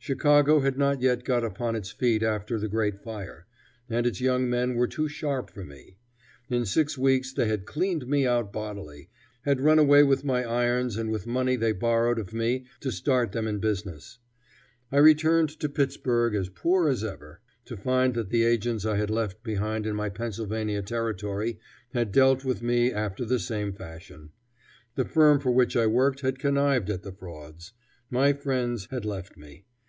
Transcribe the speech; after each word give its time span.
Chicago 0.00 0.60
had 0.60 0.78
not 0.78 1.02
yet 1.02 1.22
got 1.24 1.44
upon 1.44 1.74
its 1.76 1.90
feet 1.90 2.22
after 2.22 2.56
the 2.58 2.68
great 2.68 2.98
fire; 3.00 3.46
and 3.90 4.06
its 4.06 4.20
young 4.22 4.48
men 4.48 4.74
were 4.74 4.86
too 4.88 5.06
sharp 5.08 5.50
for 5.50 5.64
me. 5.64 5.98
In 6.48 6.64
six 6.64 6.96
weeks 6.96 7.30
they 7.32 7.46
had 7.48 7.66
cleaned 7.66 8.06
me 8.06 8.24
out 8.26 8.50
bodily, 8.50 9.10
had 9.42 9.60
run 9.60 9.78
away 9.78 10.02
with 10.04 10.24
my 10.24 10.44
irons 10.44 10.96
and 10.96 11.10
with 11.10 11.26
money 11.26 11.56
they 11.56 11.72
borrowed 11.72 12.18
of 12.18 12.32
me 12.32 12.64
to 12.80 12.90
start 12.92 13.32
them 13.32 13.46
in 13.46 13.58
business. 13.58 14.18
I 14.90 14.96
returned 14.98 15.50
to 15.60 15.68
Pittsburg 15.68 16.34
as 16.34 16.48
poor 16.48 16.88
as 16.88 17.04
ever, 17.04 17.40
to 17.66 17.76
find 17.76 18.14
that 18.14 18.30
the 18.30 18.44
agents 18.44 18.86
I 18.86 18.96
had 18.96 19.10
left 19.10 19.42
behind 19.42 19.84
in 19.84 19.94
my 19.96 20.08
Pennsylvania 20.08 20.80
territory 20.80 21.58
had 21.92 22.12
dealt 22.12 22.44
with 22.46 22.62
me 22.62 22.92
after 22.92 23.26
the 23.26 23.40
same 23.40 23.74
fashion. 23.74 24.30
The 24.94 25.04
firm 25.04 25.38
for 25.40 25.50
which 25.50 25.76
I 25.76 25.86
worked 25.86 26.20
had 26.20 26.38
connived 26.38 26.88
at 26.88 27.02
the 27.02 27.12
frauds. 27.12 27.72
My 28.08 28.32
friends 28.32 28.86
had 28.90 29.04
left 29.04 29.36
me. 29.36 29.64